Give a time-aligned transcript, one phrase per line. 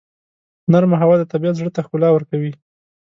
[0.71, 2.53] نرمه هوا د طبیعت زړه ته ښکلا ورکوي.